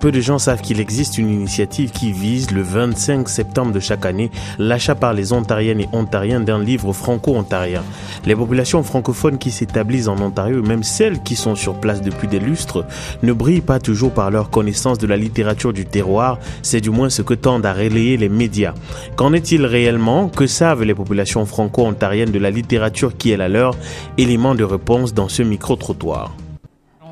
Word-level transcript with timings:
Peu 0.00 0.12
de 0.12 0.20
gens 0.20 0.38
savent 0.38 0.60
qu'il 0.60 0.80
existe 0.80 1.18
une 1.18 1.30
initiative 1.30 1.90
qui 1.90 2.12
vise 2.12 2.50
le 2.50 2.62
25 2.62 3.28
septembre 3.28 3.72
de 3.72 3.80
chaque 3.80 4.04
année 4.04 4.30
l'achat 4.58 4.94
par 4.94 5.14
les 5.14 5.32
Ontariennes 5.32 5.80
et 5.80 5.88
Ontariens 5.92 6.40
d'un 6.40 6.62
livre 6.62 6.92
franco-ontarien. 6.92 7.82
Les 8.26 8.36
populations 8.36 8.82
francophones 8.82 9.38
qui 9.38 9.50
s'établissent 9.50 10.08
en 10.08 10.20
Ontario, 10.20 10.62
même 10.62 10.82
celles 10.82 11.22
qui 11.22 11.34
sont 11.34 11.54
sur 11.54 11.80
place 11.80 12.02
depuis 12.02 12.28
des 12.28 12.38
lustres, 12.38 12.84
ne 13.22 13.32
brillent 13.32 13.60
pas 13.60 13.78
toujours 13.78 14.12
par 14.12 14.30
leur 14.30 14.50
connaissance 14.50 14.98
de 14.98 15.06
la 15.06 15.16
littérature 15.16 15.72
du 15.72 15.86
terroir, 15.86 16.38
c'est 16.62 16.80
du 16.80 16.90
moins 16.90 17.10
ce 17.10 17.22
que 17.22 17.34
tendent 17.34 17.66
à 17.66 17.72
relayer 17.72 18.16
les 18.16 18.28
médias. 18.28 18.74
Qu'en 19.16 19.32
est-il 19.32 19.64
réellement? 19.64 20.28
Que 20.28 20.46
savent 20.46 20.82
les 20.82 20.94
populations 20.94 21.46
franco-ontariennes 21.46 22.32
de 22.32 22.38
la 22.38 22.50
littérature 22.50 23.16
qui 23.16 23.30
est 23.30 23.36
la 23.36 23.48
leur? 23.48 23.74
Élément 24.18 24.54
de 24.54 24.64
réponse 24.64 25.14
dans 25.14 25.28
ce 25.28 25.42
micro-trottoir 25.42 26.32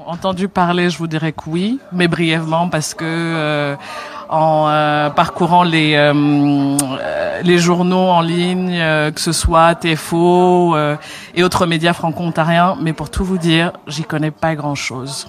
entendu 0.06 0.48
parler, 0.48 0.90
je 0.90 0.98
vous 0.98 1.06
dirais 1.06 1.32
que 1.32 1.44
oui, 1.46 1.80
mais 1.92 2.08
brièvement 2.08 2.68
parce 2.68 2.94
que 2.94 3.04
euh, 3.04 3.76
en 4.28 4.66
euh, 4.68 5.10
parcourant 5.10 5.62
les 5.62 5.94
euh, 5.96 6.76
les 7.42 7.58
journaux 7.58 8.08
en 8.08 8.20
ligne, 8.20 8.78
que 9.14 9.20
ce 9.20 9.32
soit 9.32 9.74
TFO 9.74 10.76
et 11.34 11.44
autres 11.44 11.66
médias 11.66 11.92
franco-ontariens, 11.92 12.76
mais 12.80 12.92
pour 12.92 13.10
tout 13.10 13.24
vous 13.24 13.38
dire, 13.38 13.72
j'y 13.86 14.04
connais 14.04 14.30
pas 14.30 14.54
grand-chose. 14.54 15.28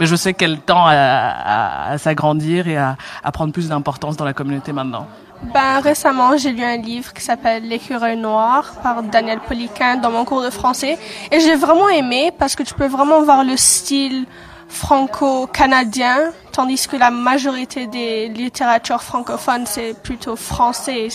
Mais 0.00 0.06
je 0.06 0.16
sais 0.16 0.34
qu'elle 0.34 0.58
tend 0.58 0.84
à, 0.86 1.90
à, 1.92 1.98
s'agrandir 1.98 2.66
et 2.66 2.76
à, 2.76 2.96
à 3.22 3.32
prendre 3.32 3.52
plus 3.52 3.68
d'importance 3.68 4.16
dans 4.16 4.24
la 4.24 4.32
communauté 4.32 4.72
maintenant. 4.72 5.06
Ben, 5.52 5.80
récemment, 5.80 6.36
j'ai 6.36 6.52
lu 6.52 6.64
un 6.64 6.76
livre 6.76 7.12
qui 7.12 7.22
s'appelle 7.22 7.68
L'écureuil 7.68 8.16
noir 8.16 8.74
par 8.82 9.02
Daniel 9.02 9.40
Poliquin 9.40 9.96
dans 9.96 10.10
mon 10.10 10.24
cours 10.24 10.42
de 10.42 10.50
français. 10.50 10.98
Et 11.30 11.40
j'ai 11.40 11.54
vraiment 11.54 11.88
aimé 11.88 12.32
parce 12.38 12.56
que 12.56 12.62
tu 12.62 12.74
peux 12.74 12.86
vraiment 12.86 13.22
voir 13.22 13.44
le 13.44 13.56
style 13.56 14.26
franco-canadien, 14.68 16.32
tandis 16.52 16.88
que 16.88 16.96
la 16.96 17.10
majorité 17.10 17.86
des 17.86 18.28
littératures 18.28 19.02
francophones, 19.02 19.66
c'est 19.66 19.94
plutôt 20.02 20.36
français. 20.36 21.08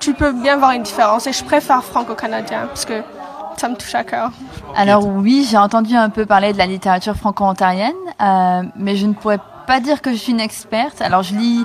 Tu 0.00 0.14
peux 0.14 0.32
bien 0.32 0.56
voir 0.56 0.72
une 0.72 0.82
différence 0.82 1.26
et 1.26 1.32
je 1.32 1.44
préfère 1.44 1.84
franco-canadien 1.84 2.66
parce 2.66 2.84
que 2.84 3.02
ça 3.56 3.68
me 3.68 3.76
touche 3.76 3.94
à 3.94 4.04
cœur. 4.04 4.30
Alors 4.76 5.06
oui, 5.06 5.46
j'ai 5.48 5.58
entendu 5.58 5.94
un 5.94 6.10
peu 6.10 6.26
parler 6.26 6.52
de 6.52 6.58
la 6.58 6.66
littérature 6.66 7.14
franco-ontarienne, 7.14 7.92
euh, 8.20 8.62
mais 8.76 8.96
je 8.96 9.06
ne 9.06 9.12
pourrais 9.12 9.40
pas 9.66 9.80
dire 9.80 10.00
que 10.00 10.12
je 10.12 10.16
suis 10.16 10.32
une 10.32 10.40
experte. 10.40 11.02
Alors 11.02 11.22
je 11.22 11.34
lis 11.34 11.64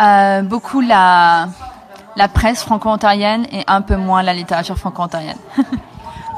euh, 0.00 0.42
beaucoup 0.42 0.80
la, 0.80 1.48
la 2.16 2.28
presse 2.28 2.62
franco-ontarienne 2.62 3.46
et 3.52 3.62
un 3.66 3.82
peu 3.82 3.96
moins 3.96 4.22
la 4.22 4.32
littérature 4.34 4.76
franco-ontarienne. 4.78 5.38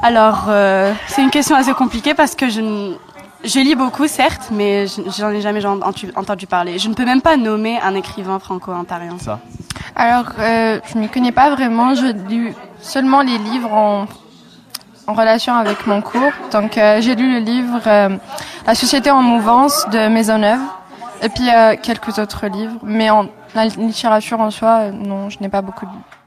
Alors, 0.01 0.45
euh, 0.47 0.93
c'est 1.07 1.21
une 1.21 1.29
question 1.29 1.55
assez 1.55 1.73
compliquée 1.73 2.13
parce 2.13 2.35
que 2.35 2.49
je, 2.49 2.93
je 3.43 3.59
lis 3.59 3.75
beaucoup, 3.75 4.07
certes, 4.07 4.49
mais 4.51 4.85
j'en 5.17 5.29
ai 5.29 5.41
jamais 5.41 5.65
entendu 5.65 6.47
parler. 6.47 6.79
Je 6.79 6.87
ne 6.87 6.93
peux 6.93 7.05
même 7.05 7.21
pas 7.21 7.35
nommer 7.35 7.79
un 7.81 7.95
écrivain 7.95 8.39
franco-ontarien. 8.39 9.17
Ça. 9.19 9.39
Alors, 9.95 10.25
euh, 10.39 10.79
je 10.91 10.97
m'y 10.97 11.09
connais 11.09 11.33
pas 11.33 11.49
vraiment. 11.49 11.95
Je 11.95 12.07
lis 12.29 12.53
seulement 12.79 13.21
les 13.21 13.37
livres 13.37 13.73
en, 13.73 14.05
en 15.07 15.13
relation 15.13 15.53
avec 15.55 15.85
mon 15.85 16.01
cours. 16.01 16.31
Donc, 16.51 16.77
euh, 16.77 17.01
j'ai 17.01 17.15
lu 17.15 17.33
le 17.33 17.39
livre 17.39 17.81
La 18.65 18.75
société 18.75 19.11
en 19.11 19.21
mouvance 19.21 19.85
de 19.89 20.07
Maisonneuve 20.07 20.61
et 21.21 21.27
puis 21.27 21.49
quelques 21.83 22.19
autres 22.19 22.47
livres. 22.47 22.77
Mais 22.83 23.09
en 23.09 23.27
la 23.55 23.65
littérature 23.65 24.39
en 24.39 24.51
soi, 24.51 24.91
non, 24.91 25.29
je 25.29 25.39
n'ai 25.41 25.49
pas 25.49 25.61
beaucoup 25.61 25.85
lu. 25.85 26.18